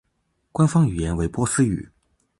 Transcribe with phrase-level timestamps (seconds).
[0.51, 1.87] 官方语言为波斯语。